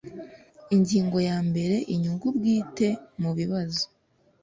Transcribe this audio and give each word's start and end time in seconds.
Ingingo 0.75 1.17
ya 1.27 1.37
mbere 1.47 1.75
Inyungu 1.93 2.25
bwite 2.37 2.87
mu 3.21 3.31
bibazo 3.37 3.83